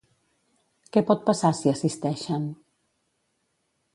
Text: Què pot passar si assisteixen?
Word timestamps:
Què 0.95 1.03
pot 1.09 1.19
passar 1.27 1.51
si 1.59 1.71
assisteixen? 1.73 2.47